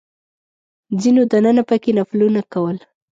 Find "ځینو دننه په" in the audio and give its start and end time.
1.01-1.75